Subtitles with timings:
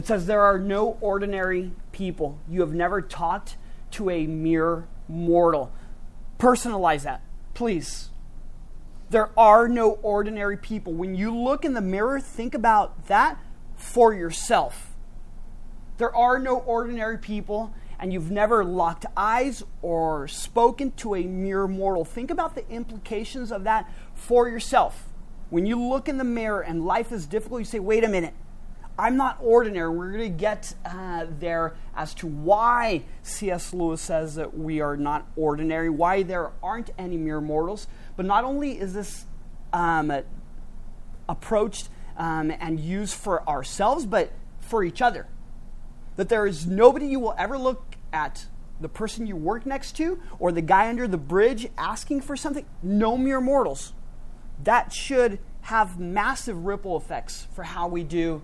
[0.00, 2.38] It says, There are no ordinary people.
[2.48, 3.58] You have never talked
[3.90, 5.74] to a mere mortal.
[6.38, 7.22] Personalize that,
[7.52, 8.08] please.
[9.10, 10.94] There are no ordinary people.
[10.94, 13.40] When you look in the mirror, think about that
[13.76, 14.94] for yourself.
[15.98, 21.68] There are no ordinary people, and you've never locked eyes or spoken to a mere
[21.68, 22.06] mortal.
[22.06, 25.10] Think about the implications of that for yourself.
[25.50, 28.32] When you look in the mirror and life is difficult, you say, wait a minute,
[28.98, 29.88] I'm not ordinary.
[29.88, 33.72] We're going to get uh, there as to why C.S.
[33.72, 37.86] Lewis says that we are not ordinary, why there aren't any mere mortals.
[38.16, 39.26] But not only is this
[39.72, 40.12] um,
[41.28, 45.26] approached um, and used for ourselves, but for each other.
[46.16, 48.46] That there is nobody you will ever look at
[48.80, 52.66] the person you work next to or the guy under the bridge asking for something.
[52.82, 53.94] No mere mortals
[54.64, 58.42] that should have massive ripple effects for how we do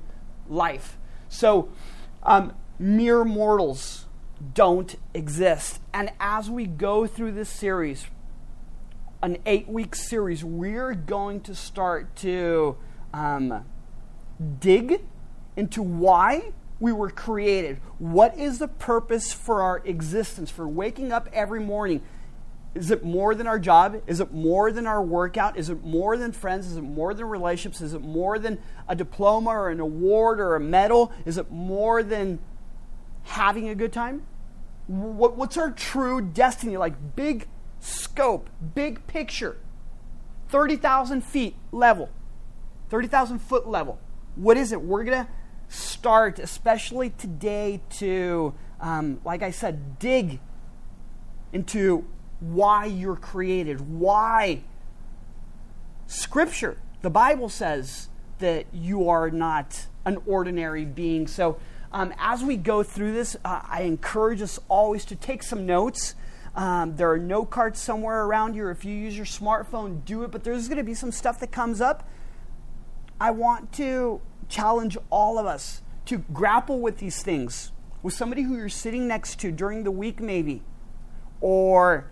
[0.49, 0.97] life.
[1.29, 1.69] So,
[2.23, 4.07] um, mere mortals
[4.55, 5.81] don't exist.
[5.93, 8.07] And as we go through this series,
[9.23, 12.77] an eight week series, we're going to start to
[13.15, 13.65] um,
[14.61, 15.03] dig
[15.57, 17.81] into why we were created.
[17.99, 22.03] What is the purpose for our existence, for waking up every morning?
[22.77, 24.03] Is it more than our job?
[24.07, 25.57] Is it more than our workout?
[25.57, 26.67] Is it more than friends?
[26.67, 27.81] Is it more than relationships?
[27.81, 31.13] Is it more than a diploma or an award or a medal?
[31.25, 32.39] Is it more than
[33.25, 34.27] having a good time?
[34.89, 36.77] what's our true destiny?
[36.77, 37.49] Like big
[37.81, 39.57] scope, big picture,
[40.49, 42.09] 30,000 feet level,
[42.89, 43.99] 30,000 foot level.
[44.37, 44.81] What is it?
[44.81, 45.31] We're going to
[45.69, 50.39] start, especially today, to, um, like I said, dig
[51.53, 52.05] into
[52.41, 54.63] why you're created, why
[56.07, 61.27] Scripture, the Bible says that you are not an ordinary being.
[61.27, 61.59] So,
[61.93, 66.15] um, as we go through this, uh, I encourage us always to take some notes.
[66.55, 70.31] Um, there are note cards somewhere around or if you use your smartphone, do it.
[70.31, 72.09] But there's going to be some stuff that comes up.
[73.21, 77.73] I want to challenge all of us to grapple with these things
[78.03, 80.63] with somebody who you're sitting next to during the week, maybe,
[81.41, 82.09] or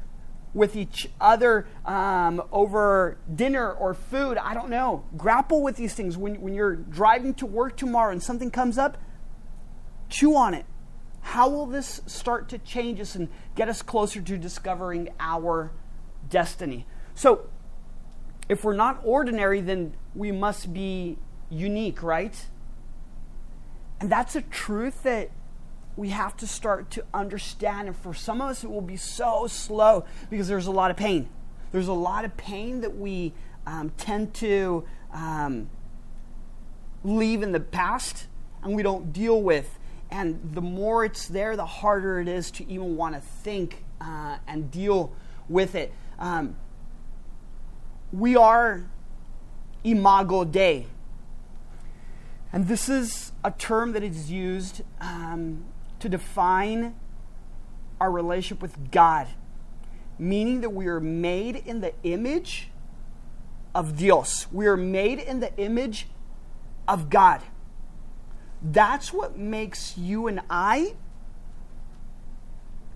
[0.55, 4.39] with each other um, over dinner or food.
[4.39, 5.05] I don't know.
[5.17, 6.17] Grapple with these things.
[6.17, 8.97] When, when you're driving to work tomorrow and something comes up,
[10.09, 10.65] chew on it.
[11.21, 15.73] How will this start to change us and get us closer to discovering our
[16.29, 16.87] destiny?
[17.15, 17.49] So,
[18.49, 22.47] if we're not ordinary, then we must be unique, right?
[24.01, 25.31] And that's a truth that
[25.97, 27.89] we have to start to understand.
[27.89, 30.97] And for some of us, it will be so slow because there's a lot of
[30.97, 31.29] pain.
[31.73, 33.33] There's a lot of pain that we
[33.67, 35.71] um, tend to um,
[37.03, 38.27] leave in the past
[38.63, 39.79] and we don't deal with.
[40.11, 44.39] And the more it's there, the harder it is to even want to think uh,
[44.47, 45.13] and deal
[45.49, 45.93] with it.
[46.19, 46.57] Um,
[48.13, 48.85] we are
[49.83, 50.87] imago Dei.
[52.53, 55.65] And this is a term that is used um,
[56.05, 56.95] to define
[57.99, 59.27] our relationship with God,
[60.19, 62.69] meaning that we are made in the image
[63.75, 64.47] of Dios.
[64.53, 66.09] We are made in the image
[66.87, 67.41] of God.
[68.61, 70.95] That's what makes you and I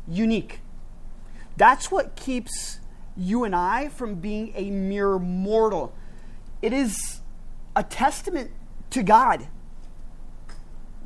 [0.07, 0.61] unique.
[1.57, 2.79] That's what keeps
[3.17, 5.95] you and I from being a mere mortal.
[6.61, 7.23] It is
[7.75, 8.51] a testament
[8.91, 9.49] to God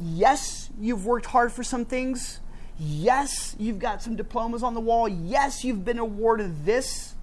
[0.01, 2.41] Yes, you've worked hard for some things.
[2.79, 5.09] Yes, you've got some diplomas on the wall.
[5.09, 7.15] Yes, you've been awarded this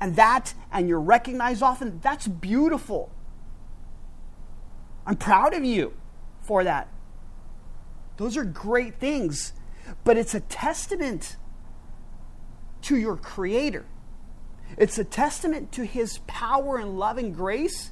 [0.00, 2.00] and that, and you're recognized often.
[2.02, 3.10] That's beautiful.
[5.06, 5.94] I'm proud of you
[6.42, 6.88] for that.
[8.16, 9.52] Those are great things,
[10.04, 11.36] but it's a testament
[12.82, 13.84] to your Creator.
[14.76, 17.90] It's a testament to His power and love and grace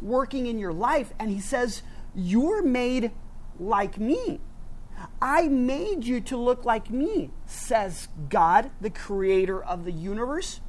[0.00, 1.12] working in your life.
[1.18, 1.82] And He says,
[2.14, 3.12] You're made
[3.58, 4.40] like me.
[5.22, 10.60] I made you to look like me, says God, the creator of the universe.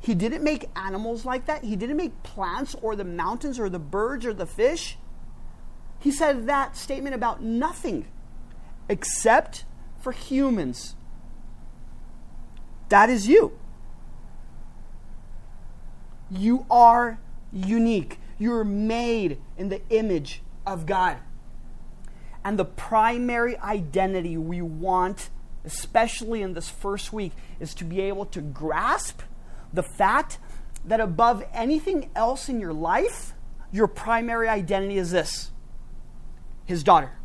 [0.00, 1.64] He didn't make animals like that.
[1.64, 4.98] He didn't make plants or the mountains or the birds or the fish.
[5.98, 8.06] He said that statement about nothing
[8.88, 9.64] except
[10.00, 10.94] for humans.
[12.88, 13.58] That is you.
[16.30, 17.18] You are
[17.52, 18.18] unique.
[18.38, 21.18] You're made in the image of God.
[22.44, 25.28] And the primary identity we want,
[25.64, 29.22] especially in this first week, is to be able to grasp
[29.72, 30.38] the fact
[30.84, 33.34] that above anything else in your life,
[33.70, 35.50] your primary identity is this
[36.64, 37.18] His daughter.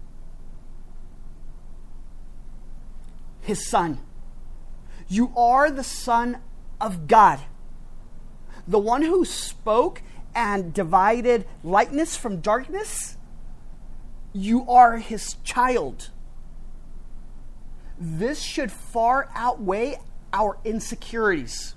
[3.44, 4.00] his son.
[5.08, 6.40] You are the son
[6.82, 7.42] of God.
[8.68, 10.02] The one who spoke
[10.34, 13.18] and divided lightness from darkness.
[14.34, 16.10] You are his child.
[18.00, 20.00] This should far outweigh
[20.34, 21.76] our insecurities.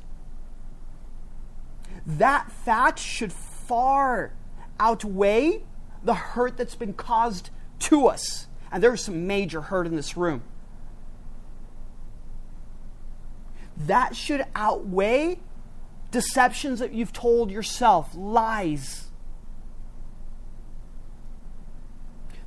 [2.07, 4.33] That fact should far
[4.81, 5.63] outweigh
[6.03, 7.51] the hurt that's been caused
[7.81, 8.47] to us.
[8.73, 10.43] And there's some major hurt in this room.
[13.77, 15.41] That should outweigh
[16.11, 19.06] deceptions that you've told yourself, lies.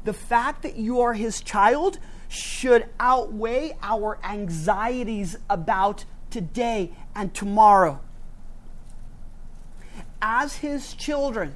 [0.04, 8.00] The fact that you are his child should outweigh our anxieties about today and tomorrow.
[10.22, 11.56] As his children,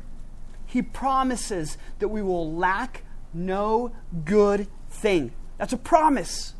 [0.66, 3.04] he promises that we will lack
[3.34, 3.92] no
[4.26, 5.32] good thing.
[5.58, 6.54] That's a promise.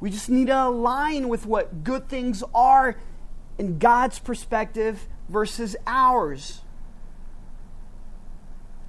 [0.00, 2.96] We just need to align with what good things are
[3.58, 6.63] in God's perspective versus ours.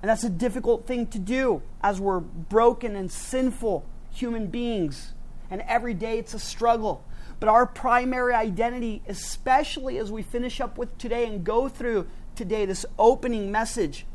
[0.06, 5.16] And that's a difficult thing to do as we're broken and sinful human beings.
[5.50, 7.04] And every day it's a struggle.
[7.40, 12.06] But our primary identity, especially as we finish up with today and go through
[12.36, 14.06] today, this opening message,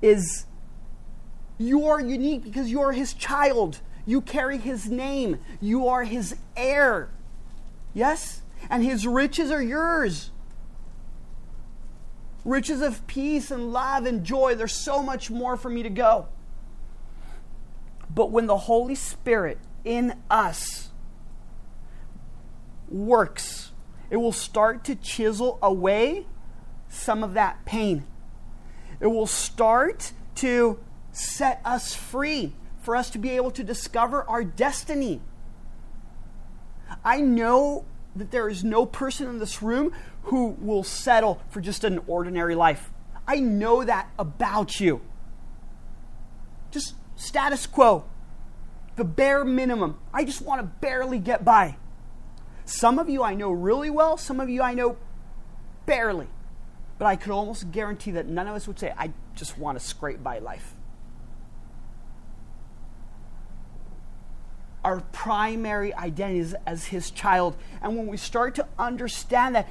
[0.00, 0.46] is
[1.58, 3.80] you are unique because you are his child.
[4.06, 5.40] You carry his name.
[5.60, 7.10] You are his heir.
[7.94, 8.42] Yes?
[8.70, 10.30] And his riches are yours.
[12.44, 14.54] Riches of peace and love and joy.
[14.54, 16.28] There's so much more for me to go.
[18.12, 20.88] But when the Holy Spirit in us
[22.88, 23.72] works,
[24.10, 26.26] it will start to chisel away
[26.88, 28.04] some of that pain.
[28.98, 30.80] It will start to
[31.12, 35.20] set us free for us to be able to discover our destiny.
[37.04, 37.84] I know
[38.16, 39.92] that there is no person in this room
[40.24, 42.90] who will settle for just an ordinary life.
[43.26, 45.00] I know that about you.
[46.70, 48.04] Just status quo,
[48.96, 49.98] the bare minimum.
[50.12, 51.76] I just want to barely get by.
[52.64, 54.96] Some of you I know really well, some of you I know
[55.86, 56.28] barely.
[56.98, 59.84] But I could almost guarantee that none of us would say, I just want to
[59.84, 60.74] scrape by life.
[64.84, 67.56] Our primary identity is as his child.
[67.82, 69.68] And when we start to understand that,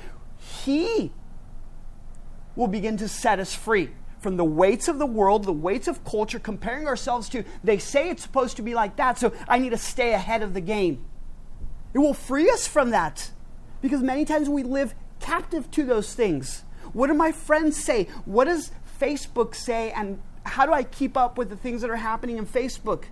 [0.65, 1.11] he
[2.55, 6.03] will begin to set us free from the weights of the world, the weights of
[6.03, 9.69] culture, comparing ourselves to, they say it's supposed to be like that, so I need
[9.69, 11.05] to stay ahead of the game.
[11.93, 13.31] It will free us from that
[13.81, 16.63] because many times we live captive to those things.
[16.91, 18.05] What do my friends say?
[18.25, 19.91] What does Facebook say?
[19.91, 23.05] And how do I keep up with the things that are happening in Facebook?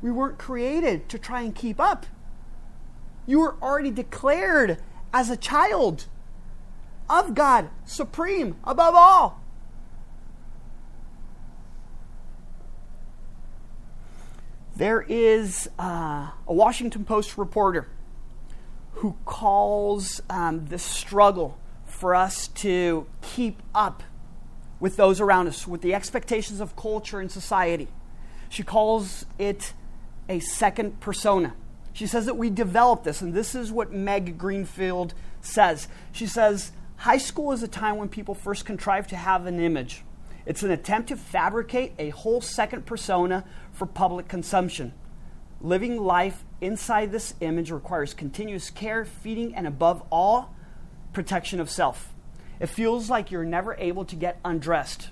[0.00, 2.06] We weren't created to try and keep up.
[3.26, 4.78] You were already declared
[5.12, 6.06] as a child
[7.08, 9.40] of God, supreme above all.
[14.74, 17.88] There is uh, a Washington Post reporter
[18.94, 24.02] who calls um, the struggle for us to keep up
[24.80, 27.88] with those around us, with the expectations of culture and society.
[28.48, 29.72] She calls it
[30.28, 31.54] a second persona.
[31.92, 35.88] She says that we develop this, and this is what Meg Greenfield says.
[36.12, 40.04] She says, High school is a time when people first contrive to have an image.
[40.46, 44.92] It's an attempt to fabricate a whole second persona for public consumption.
[45.60, 50.54] Living life inside this image requires continuous care, feeding, and above all,
[51.12, 52.12] protection of self.
[52.58, 55.10] It feels like you're never able to get undressed.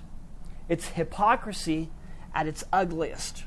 [0.67, 1.89] It's hypocrisy
[2.33, 3.43] at its ugliest.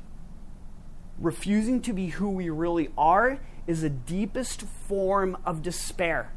[1.19, 6.33] Refusing to be who we really are is the deepest form of despair.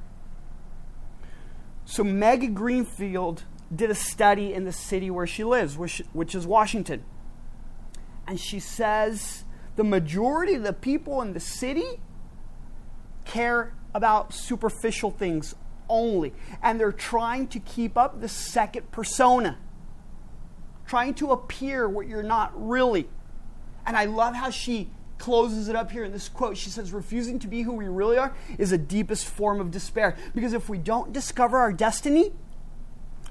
[1.85, 3.43] So, Meg Greenfield
[3.73, 7.03] did a study in the city where she lives, which, which is Washington.
[8.27, 12.01] And she says the majority of the people in the city
[13.25, 15.55] care about superficial things
[15.89, 16.33] only.
[16.61, 19.57] And they're trying to keep up the second persona,
[20.85, 23.07] trying to appear what you're not really.
[23.87, 26.57] And I love how she closes it up here in this quote.
[26.57, 30.15] She says, Refusing to be who we really are is the deepest form of despair.
[30.35, 32.33] Because if we don't discover our destiny,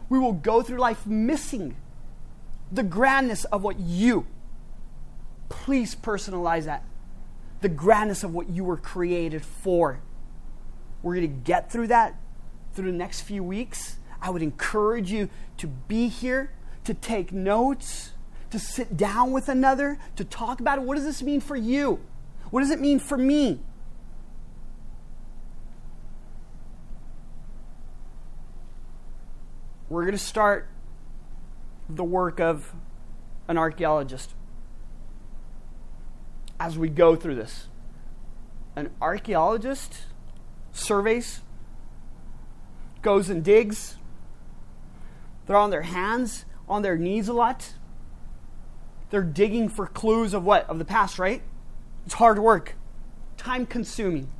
[0.08, 1.76] we will go through life missing
[2.72, 4.26] the grandness of what you
[5.48, 6.84] Please personalize that.
[7.60, 10.00] The grandness of what you were created for.
[11.02, 12.16] We're going to get through that
[12.74, 13.96] through the next few weeks.
[14.20, 16.52] I would encourage you to be here,
[16.84, 18.12] to take notes,
[18.50, 20.84] to sit down with another, to talk about it.
[20.84, 22.00] What does this mean for you?
[22.50, 23.60] What does it mean for me?
[29.88, 30.68] We're going to start
[31.88, 32.72] the work of
[33.48, 34.34] an archaeologist
[36.58, 37.68] as we go through this.
[38.74, 40.06] An archaeologist
[40.72, 41.40] surveys,
[43.02, 43.96] goes and digs.
[45.46, 47.74] They're on their hands, on their knees a lot.
[49.10, 50.68] They're digging for clues of what?
[50.68, 51.42] Of the past, right?
[52.04, 52.74] It's hard work,
[53.36, 54.30] time consuming.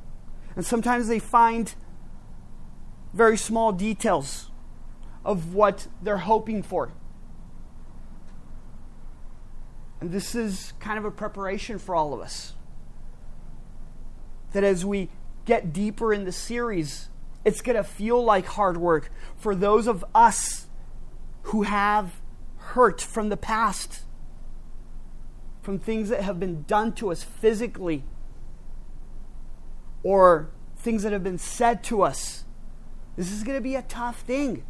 [0.55, 1.73] And sometimes they find
[3.13, 4.51] very small details
[5.23, 6.93] of what they're hoping for.
[9.99, 12.53] And this is kind of a preparation for all of us.
[14.53, 15.09] That as we
[15.45, 17.09] get deeper in the series,
[17.43, 20.67] it's going to feel like hard work for those of us
[21.43, 22.21] who have
[22.57, 24.01] hurt from the past,
[25.67, 28.05] from things that have been done to us physically,
[30.01, 32.45] or things that have been said to us.
[33.17, 34.63] This is going to be a tough thing.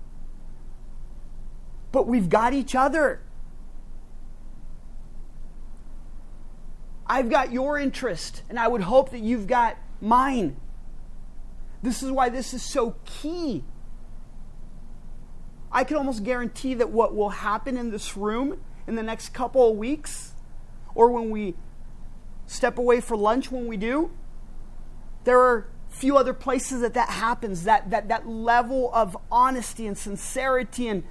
[1.91, 3.21] But we've got each other.
[7.05, 10.57] I've got your interest, and I would hope that you've got mine.
[11.83, 13.63] This is why this is so key.
[15.71, 19.69] I can almost guarantee that what will happen in this room in the next couple
[19.69, 20.33] of weeks,
[20.97, 21.55] or when we
[22.45, 24.11] step away for lunch when we do,
[25.23, 29.97] there are few other places that that happens that, that, that level of honesty and
[29.97, 31.03] sincerity and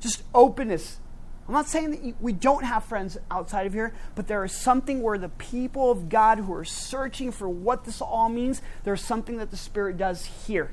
[0.00, 0.98] just openness
[1.46, 5.00] I'm not saying that we don't have friends outside of here, but there is something
[5.00, 9.36] where the people of God who are searching for what this all means, there's something
[9.36, 10.72] that the Spirit does here.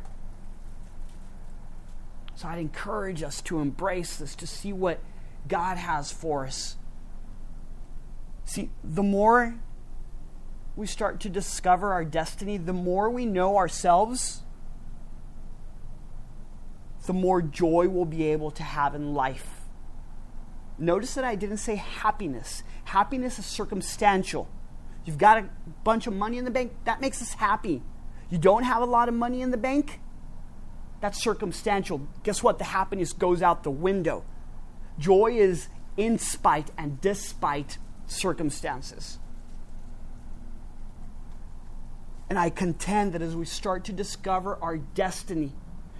[2.34, 5.00] So I'd encourage us to embrace this, to see what
[5.48, 6.76] God has for us.
[8.46, 9.56] See, the more
[10.76, 14.42] we start to discover our destiny, the more we know ourselves,
[17.06, 19.62] the more joy we'll be able to have in life.
[20.78, 22.64] Notice that I didn't say happiness.
[22.86, 24.50] Happiness is circumstantial.
[25.06, 25.50] You've got a
[25.84, 27.84] bunch of money in the bank, that makes us happy.
[28.30, 30.00] You don't have a lot of money in the bank,
[31.02, 32.08] that's circumstantial.
[32.24, 32.58] Guess what?
[32.58, 34.24] The happiness goes out the window.
[34.98, 37.78] Joy is in spite and despite
[38.14, 39.20] circumstances.
[42.30, 45.52] And I contend that as we start to discover our destiny,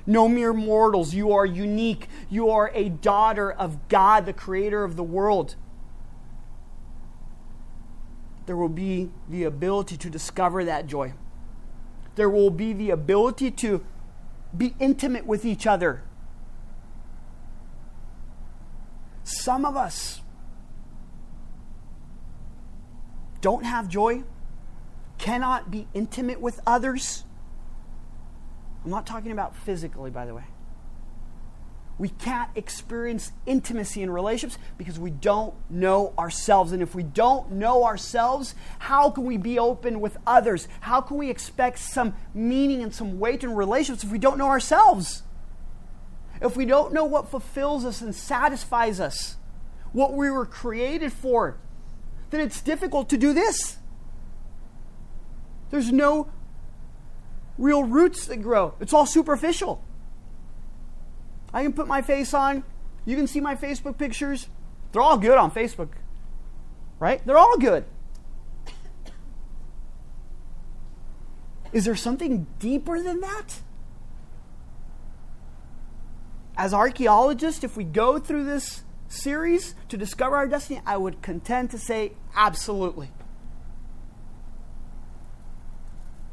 [0.06, 1.14] no mere mortals.
[1.14, 2.08] You are unique.
[2.30, 5.56] You are a daughter of God, the creator of the world.
[8.46, 11.14] There will be the ability to discover that joy.
[12.16, 13.86] There will be the ability to
[14.56, 16.04] be intimate with each other.
[19.24, 20.23] Some of us
[23.44, 24.24] don't have joy,
[25.20, 27.24] cannot be intimate with others
[28.84, 30.44] I'm not talking about physically, by the way.
[31.98, 36.72] We can't experience intimacy in relationships because we don't know ourselves.
[36.72, 40.68] And if we don't know ourselves, how can we be open with others?
[40.82, 44.48] How can we expect some meaning and some weight in relationships if we don't know
[44.48, 45.24] ourselves?
[46.42, 49.38] If we don't know what fulfills us and satisfies us,
[49.94, 51.58] what we were created for,
[52.34, 53.78] then it's difficult to do this.
[55.70, 56.30] There's no
[57.58, 58.74] real roots that grow.
[58.80, 59.84] It's all superficial.
[61.54, 62.64] I can put my face on.
[63.06, 64.48] You can see my Facebook pictures.
[64.92, 65.90] They're all good on Facebook,
[67.00, 67.26] right?
[67.26, 67.86] They're all good.
[71.72, 73.62] Is there something deeper than that?
[76.56, 78.83] As archaeologists, if we go through this
[79.14, 83.12] series to discover our destiny, I would contend to say absolutely.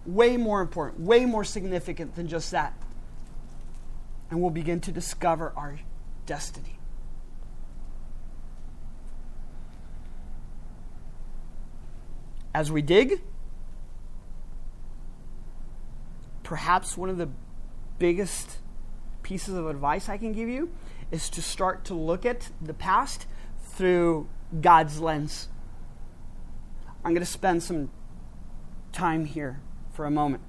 [0.07, 2.75] way more important, way more significant than just that.
[4.31, 5.81] And we'll begin to discover our
[6.27, 6.79] destiny.
[12.55, 13.23] As we dig,
[16.43, 17.29] perhaps one of the
[17.99, 18.59] biggest
[19.31, 20.73] pieces of advice I can give you
[21.13, 23.29] is to start to look at the past
[23.63, 24.29] through
[24.61, 25.49] God's lens.
[27.05, 27.93] I'm going to spend some
[28.91, 29.61] time here
[29.93, 30.43] for a moment.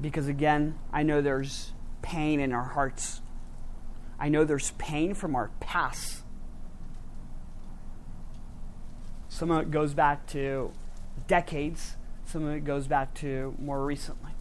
[0.00, 3.22] Because again, I know there's pain in our hearts.
[4.20, 6.22] I know there's pain from our past.
[9.28, 10.70] Some of it goes back to
[11.26, 14.33] decades, some of it goes back to more recently.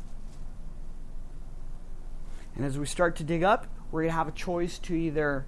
[2.55, 5.45] And as we start to dig up, we're going to have a choice to either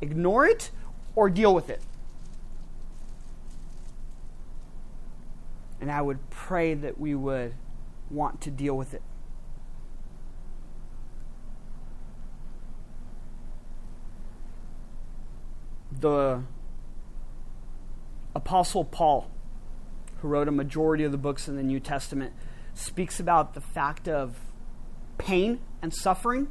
[0.00, 0.70] ignore it
[1.14, 1.82] or deal with it.
[5.80, 7.54] And I would pray that we would
[8.10, 9.02] want to deal with it.
[16.00, 16.42] The
[18.34, 19.30] Apostle Paul,
[20.18, 22.32] who wrote a majority of the books in the New Testament,
[22.74, 24.38] speaks about the fact of
[25.18, 26.48] pain and suffering.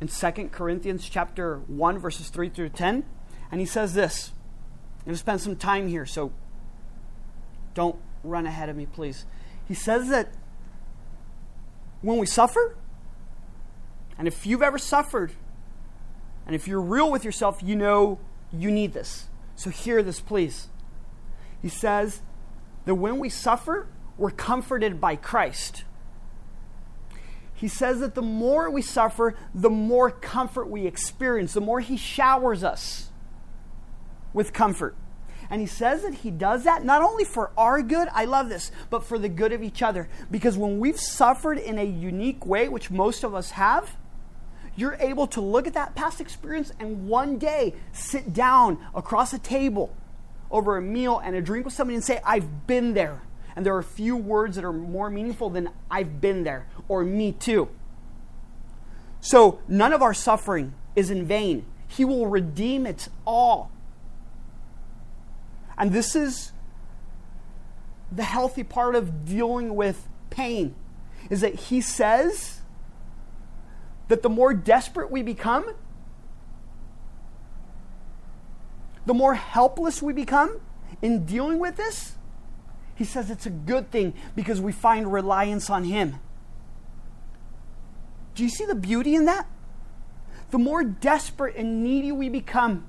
[0.00, 3.04] In 2 Corinthians chapter 1 verses 3 through 10
[3.50, 4.32] and he says this.
[5.00, 6.32] I'm going to spend some time here so
[7.74, 9.26] don't run ahead of me please.
[9.66, 10.32] He says that
[12.00, 12.76] when we suffer
[14.18, 15.32] and if you've ever suffered
[16.46, 18.18] and if you're real with yourself you know
[18.52, 19.28] you need this.
[19.54, 20.68] So hear this please.
[21.60, 22.22] He says
[22.86, 25.84] that when we suffer we're comforted by Christ
[27.60, 31.98] he says that the more we suffer, the more comfort we experience, the more He
[31.98, 33.10] showers us
[34.32, 34.96] with comfort.
[35.50, 38.72] And He says that He does that not only for our good, I love this,
[38.88, 40.08] but for the good of each other.
[40.30, 43.94] Because when we've suffered in a unique way, which most of us have,
[44.74, 49.38] you're able to look at that past experience and one day sit down across a
[49.38, 49.94] table
[50.50, 53.20] over a meal and a drink with somebody and say, I've been there.
[53.56, 57.32] And there are few words that are more meaningful than I've been there or me
[57.32, 57.68] too.
[59.20, 61.66] So none of our suffering is in vain.
[61.86, 63.70] He will redeem it all.
[65.76, 66.52] And this is
[68.12, 70.74] the healthy part of dealing with pain
[71.28, 72.60] is that he says
[74.08, 75.74] that the more desperate we become,
[79.06, 80.60] the more helpless we become
[81.00, 82.16] in dealing with this,
[83.00, 86.16] he says it's a good thing because we find reliance on Him.
[88.34, 89.46] Do you see the beauty in that?
[90.50, 92.86] The more desperate and needy we become,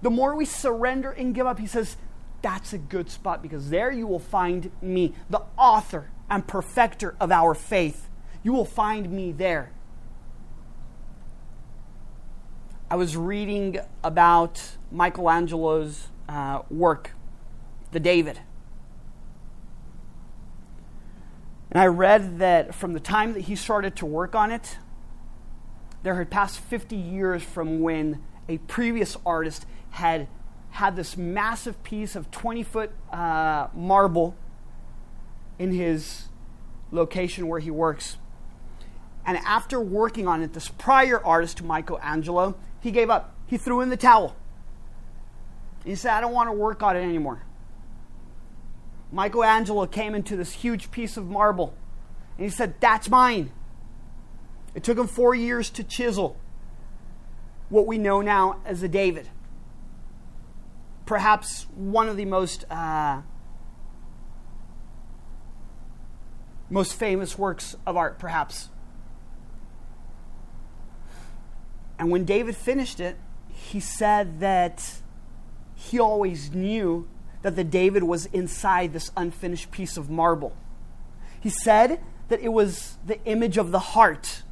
[0.00, 1.58] the more we surrender and give up.
[1.58, 1.98] He says,
[2.40, 7.30] that's a good spot because there you will find me, the author and perfecter of
[7.30, 8.08] our faith.
[8.42, 9.72] You will find me there.
[12.90, 17.10] I was reading about Michelangelo's uh, work,
[17.92, 18.40] the David.
[21.70, 24.78] And I read that from the time that he started to work on it,
[26.02, 30.28] there had passed 50 years from when a previous artist had
[30.70, 34.36] had this massive piece of 20 foot uh, marble
[35.58, 36.28] in his
[36.90, 38.16] location where he works.
[39.26, 43.34] And after working on it, this prior artist, Michelangelo, he gave up.
[43.46, 44.34] He threw in the towel.
[45.84, 47.42] He said, I don't want to work on it anymore.
[49.12, 51.74] Michelangelo came into this huge piece of marble
[52.36, 53.50] and he said, That's mine.
[54.74, 56.36] It took him four years to chisel
[57.68, 59.28] what we know now as the David.
[61.06, 63.22] Perhaps one of the most uh,
[66.68, 68.68] most famous works of art, perhaps.
[71.98, 73.18] And when David finished it,
[73.48, 75.00] he said that
[75.74, 77.08] he always knew
[77.42, 80.54] that the David was inside this unfinished piece of marble.
[81.40, 84.42] He said that it was the image of the heart.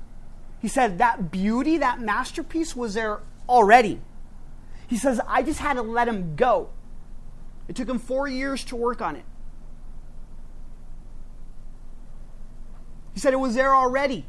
[0.61, 4.01] He said that beauty, that masterpiece was there already.
[4.87, 6.70] He says, I just had to let him go.
[7.68, 9.24] It took him four years to work on it.
[13.12, 14.24] He said it was there already.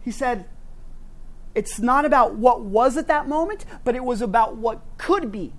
[0.00, 0.46] He said,
[1.54, 5.52] it's not about what was at that moment, but it was about what could be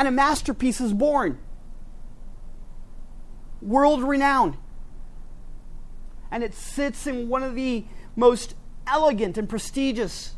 [0.00, 1.38] and a masterpiece is born.
[3.60, 4.56] World renowned.
[6.30, 7.84] And it sits in one of the
[8.16, 8.54] most
[8.86, 10.36] elegant and prestigious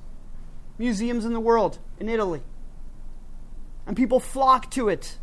[0.79, 2.43] museums in the world, in Italy.
[3.87, 5.19] And people flock to it.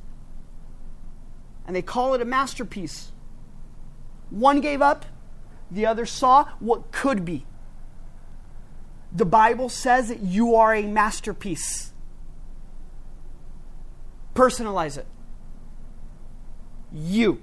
[1.68, 3.12] And they call it a masterpiece.
[4.30, 5.06] One gave up,
[5.70, 7.46] the other saw what could be.
[9.12, 11.92] The Bible says that you are a masterpiece.
[14.40, 15.06] Personalize it.
[16.94, 17.42] You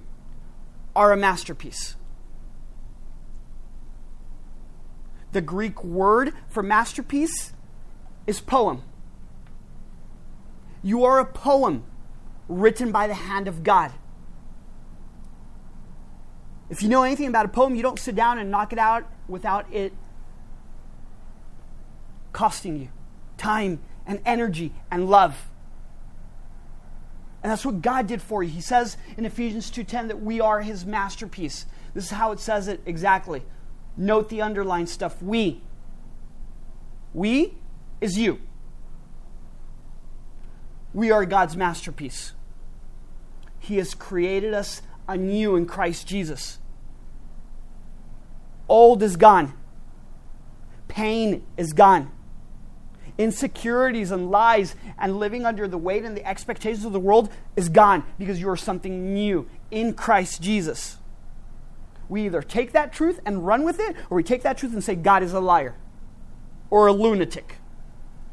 [0.94, 1.94] are a masterpiece.
[5.32, 7.52] The Greek word for masterpiece
[8.26, 8.80] is poem.
[10.82, 11.84] You are a poem
[12.48, 13.92] written by the hand of God.
[16.70, 19.04] If you know anything about a poem, you don't sit down and knock it out
[19.28, 19.92] without it
[22.32, 22.88] costing you
[23.36, 25.50] time and energy and love.
[27.42, 28.50] And that's what God did for you.
[28.50, 31.66] He says in Ephesians 2:10 that we are his masterpiece.
[31.94, 33.42] This is how it says it exactly.
[33.96, 35.22] Note the underlined stuff.
[35.22, 35.62] We.
[37.14, 37.54] We
[38.00, 38.40] is you.
[40.92, 42.32] We are God's masterpiece.
[43.58, 46.58] He has created us anew in Christ Jesus.
[48.68, 49.54] Old is gone,
[50.88, 52.10] pain is gone.
[53.18, 57.68] Insecurities and lies and living under the weight and the expectations of the world is
[57.68, 60.98] gone because you are something new in Christ Jesus.
[62.08, 64.84] We either take that truth and run with it, or we take that truth and
[64.84, 65.74] say God is a liar
[66.70, 67.56] or a lunatic.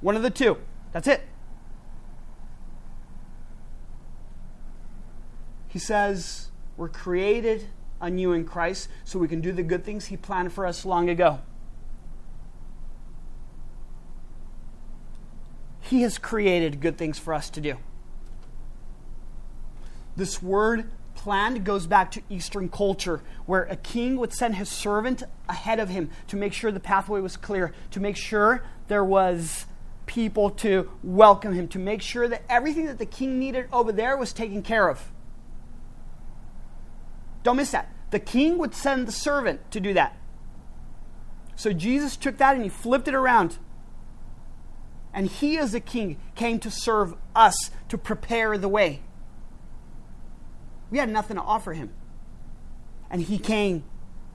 [0.02, 0.58] One of the two.
[0.92, 1.22] That's it.
[5.70, 7.68] He says we're created
[8.00, 11.10] anew in Christ so we can do the good things He planned for us long
[11.10, 11.40] ago.
[15.94, 17.76] He has created good things for us to do.
[20.16, 25.22] This word planned goes back to Eastern culture, where a king would send his servant
[25.48, 29.68] ahead of him to make sure the pathway was clear, to make sure there was
[30.08, 34.18] people to welcome him, to make sure that everything that the king needed over there
[34.18, 35.12] was taken care of.
[37.44, 37.94] Don't miss that.
[38.10, 40.18] The king would send the servant to do that.
[41.56, 43.60] So Jesus took that and he flipped it around.
[45.14, 49.02] And he, as a king, came to serve us, to prepare the way.
[50.90, 51.92] We had nothing to offer him.
[53.10, 53.84] And he came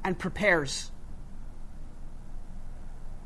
[0.04, 0.90] and prepares.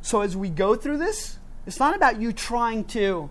[0.00, 3.30] So as we go through this, it's not about you trying to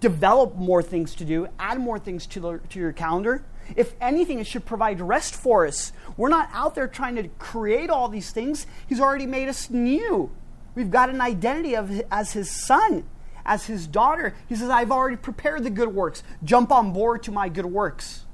[0.00, 3.44] develop more things to do, add more things to, the, to your calendar.
[3.74, 5.92] If anything, it should provide rest for us.
[6.18, 8.66] We're not out there trying to create all these things.
[8.86, 10.30] He's already made us new.
[10.74, 13.04] We've got an identity of as his son,
[13.44, 14.34] as his daughter.
[14.48, 16.22] He says, I've already prepared the good works.
[16.42, 18.24] Jump on board to my good works.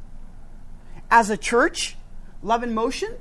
[1.10, 1.96] As a church,
[2.42, 3.16] love in motion,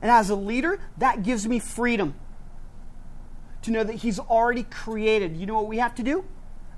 [0.00, 2.14] and as a leader, that gives me freedom
[3.62, 5.36] to know that he's already created.
[5.36, 6.24] You know what we have to do?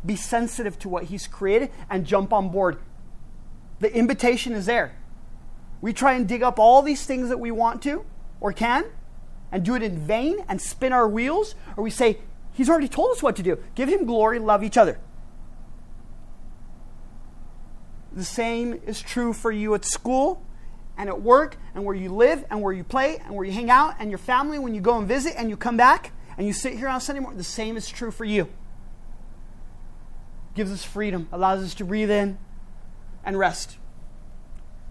[0.04, 2.78] Be sensitive to what he's created and jump on board.
[3.80, 4.96] The invitation is there.
[5.82, 8.04] We try and dig up all these things that we want to
[8.40, 8.86] or can
[9.52, 12.18] and do it in vain and spin our wheels, or we say,
[12.52, 13.58] He's already told us what to do.
[13.74, 14.98] Give Him glory, love each other.
[18.12, 20.42] The same is true for you at school
[20.98, 23.70] and at work and where you live and where you play and where you hang
[23.70, 26.52] out and your family when you go and visit and you come back and you
[26.52, 27.38] sit here on Sunday morning.
[27.38, 28.48] The same is true for you.
[30.54, 32.36] Gives us freedom, allows us to breathe in
[33.24, 33.78] and rest.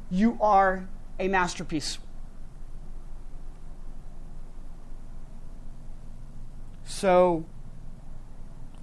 [0.09, 0.87] You are
[1.19, 1.99] a masterpiece.
[6.89, 7.45] So,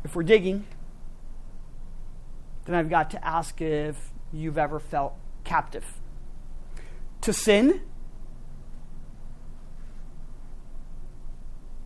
[0.04, 0.64] if we're digging,
[2.64, 5.84] then I've got to ask if you've ever felt captive
[7.22, 7.80] to sin.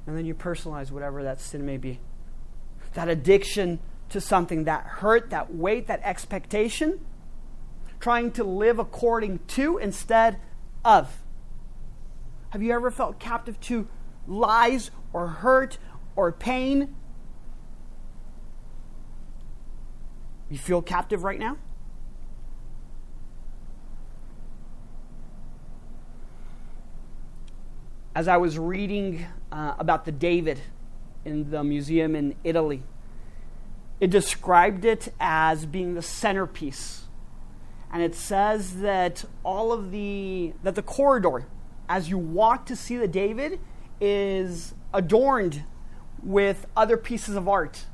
[0.07, 2.01] And then you personalize whatever that sin may be.
[2.93, 3.81] That addiction
[4.11, 7.01] to something, that hurt, that weight, that expectation,
[7.99, 10.39] trying to live according to instead
[10.85, 11.23] of.
[12.51, 13.89] Have you ever felt captive to
[14.27, 15.79] lies or hurt
[16.21, 16.95] or pain.
[20.51, 21.57] You feel captive right now?
[28.15, 30.61] As I was reading uh, about the David
[31.25, 32.83] in the museum in Italy,
[33.99, 37.05] it described it as being the centerpiece.
[37.91, 41.47] And it says that all of the that the corridor
[41.89, 43.59] as you walk to see the David
[44.01, 45.65] is adorned
[46.23, 47.87] with other pieces of art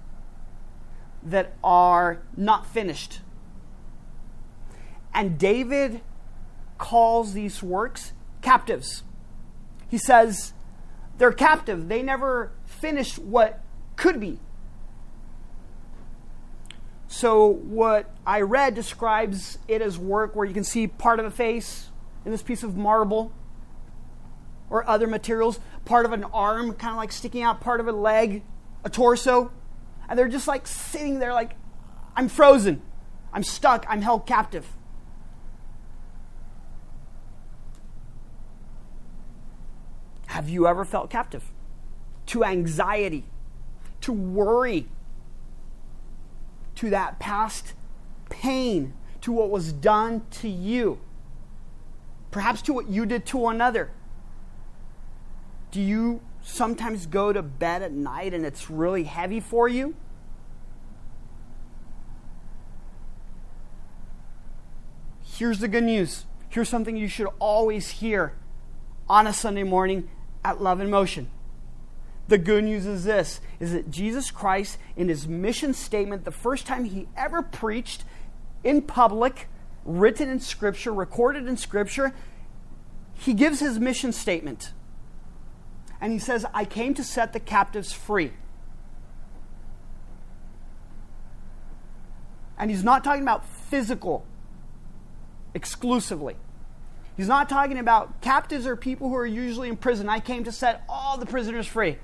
[1.23, 3.21] that are not finished.
[5.15, 6.03] And David
[6.79, 8.13] calls these works
[8.43, 9.03] captives.
[9.89, 10.53] He says
[11.19, 13.61] they're captive, they never finished what
[13.97, 14.39] could be.
[17.09, 21.31] So, what I read describes it as work where you can see part of a
[21.31, 21.89] face
[22.25, 23.33] in this piece of marble
[24.71, 27.93] or other materials, part of an arm kind of like sticking out, part of a
[27.93, 28.43] leg,
[28.85, 29.53] a torso.
[30.09, 31.53] And they're just like sitting there, like,
[32.17, 32.83] I'm frozen.
[33.33, 33.85] I'm stuck.
[33.89, 34.67] I'm held captive.
[40.29, 41.45] Have you ever felt captive?
[42.27, 43.25] To anxiety,
[44.01, 44.89] to worry,
[46.75, 47.75] to that past
[48.29, 51.01] pain, to what was done to you,
[52.31, 53.91] perhaps to what you did to another.
[55.77, 59.95] Do you sometimes go to bed at night and it's really heavy for you?
[65.23, 66.25] Here's the good news.
[66.49, 68.33] Here's something you should always hear
[69.07, 70.09] on a Sunday morning
[70.43, 71.29] at Love in Motion.
[72.29, 76.67] The good news is this is that Jesus Christ in his mission statement the first
[76.67, 78.03] time he ever preached
[78.65, 79.47] in public,
[79.85, 82.15] written in scripture, recorded in scripture,
[83.13, 84.73] he gives his mission statement.
[86.01, 88.33] And he says, "I came to set the captives free."
[92.59, 94.25] And he's not talking about physical
[95.55, 96.37] exclusively.
[97.17, 100.09] He's not talking about captives or people who are usually in prison.
[100.09, 101.99] I came to set all the prisoners free.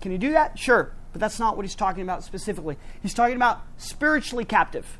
[0.00, 0.58] Can you do that?
[0.58, 0.92] Sure.
[1.12, 2.76] But that's not what he's talking about specifically.
[3.00, 4.98] He's talking about spiritually captive.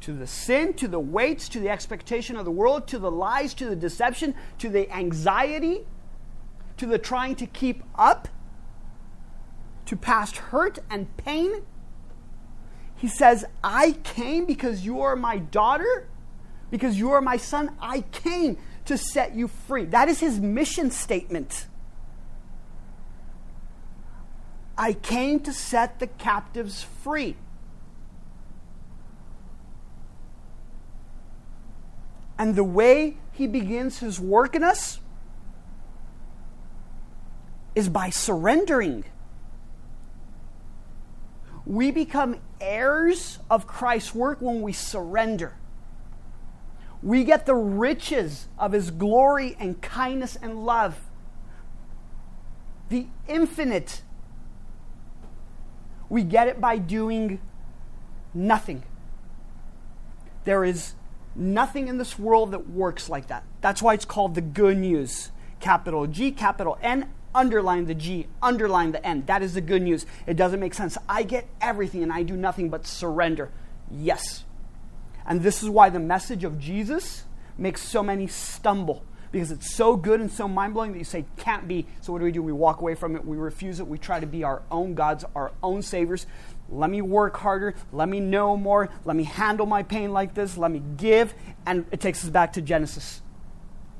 [0.00, 3.54] To the sin, to the weights, to the expectation of the world, to the lies,
[3.54, 5.86] to the deception, to the anxiety,
[6.76, 8.28] to the trying to keep up,
[9.86, 11.62] to past hurt and pain
[13.04, 16.08] he says, I came because you are my daughter,
[16.70, 17.76] because you are my son.
[17.78, 18.56] I came
[18.86, 19.84] to set you free.
[19.84, 21.66] That is his mission statement.
[24.78, 27.36] I came to set the captives free.
[32.38, 34.98] And the way he begins his work in us
[37.74, 39.04] is by surrendering
[41.66, 45.56] we become heirs of Christ's work when we surrender.
[47.02, 50.98] We get the riches of his glory and kindness and love.
[52.88, 54.02] The infinite.
[56.08, 57.40] We get it by doing
[58.32, 58.84] nothing.
[60.44, 60.94] There is
[61.34, 63.44] nothing in this world that works like that.
[63.62, 65.30] That's why it's called the good news.
[65.60, 69.24] Capital G, capital N, underline the G, underline the N.
[69.26, 70.06] That is the good news.
[70.26, 70.96] It doesn't make sense.
[71.08, 73.50] I get everything and I do nothing but surrender.
[73.90, 74.44] Yes.
[75.26, 77.24] And this is why the message of Jesus
[77.56, 81.24] makes so many stumble because it's so good and so mind blowing that you say,
[81.36, 81.86] can't be.
[82.02, 82.40] So, what do we do?
[82.40, 85.24] We walk away from it, we refuse it, we try to be our own gods,
[85.34, 86.26] our own saviors.
[86.68, 90.56] Let me work harder, let me know more, let me handle my pain like this,
[90.56, 91.34] let me give.
[91.66, 93.22] And it takes us back to Genesis.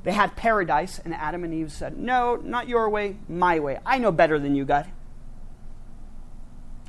[0.04, 3.80] They had paradise, and Adam and Eve said, No, not your way, my way.
[3.86, 4.86] I know better than you, God.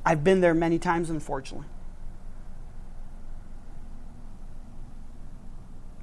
[0.06, 1.68] I've been there many times, unfortunately.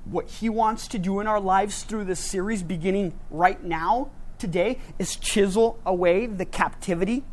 [0.07, 4.79] What He wants to do in our lives through this series, beginning right now, today,
[4.99, 7.25] is chisel away the captivity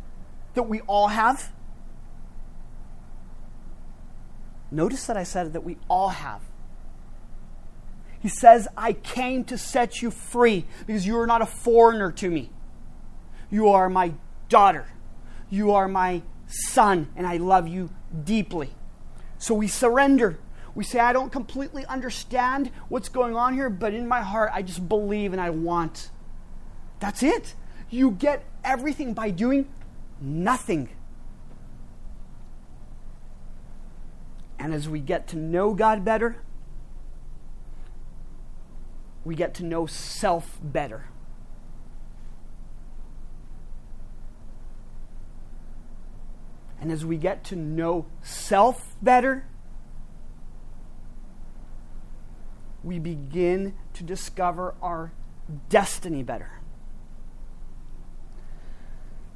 [0.55, 1.53] that we all have.
[4.71, 6.48] Notice that I said that we all have.
[8.19, 12.29] He says, I came to set you free because you are not a foreigner to
[12.29, 12.51] me.
[13.49, 14.13] You are my
[14.49, 14.87] daughter.
[15.49, 17.89] You are my son, and I love you
[18.23, 18.71] deeply.
[19.37, 20.37] So we surrender.
[20.75, 24.61] We say, I don't completely understand what's going on here, but in my heart, I
[24.61, 26.11] just believe and I want.
[26.99, 27.55] That's it.
[27.89, 29.67] You get everything by doing
[30.21, 30.89] nothing.
[34.59, 36.41] And as we get to know God better,
[39.25, 41.05] we get to know self better.
[46.81, 49.45] And as we get to know self better,
[52.83, 55.11] we begin to discover our
[55.67, 56.51] destiny better.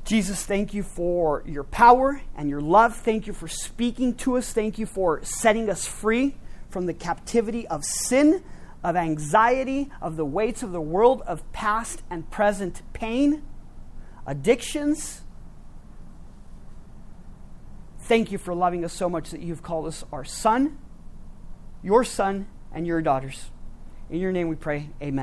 [0.05, 2.95] Jesus, thank you for your power and your love.
[2.95, 4.51] Thank you for speaking to us.
[4.51, 6.35] Thank you for setting us free
[6.69, 8.43] from the captivity of sin
[8.83, 13.43] of anxiety, of the weights of the world, of past and present pain,
[14.25, 15.21] addictions.
[17.99, 20.77] Thank you for loving us so much that you've called us our son,
[21.81, 23.49] your son, and your daughters.
[24.09, 25.21] In your name we pray, amen.